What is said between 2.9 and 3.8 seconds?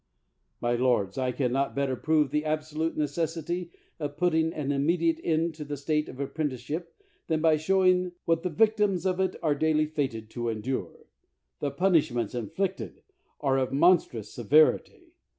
necessity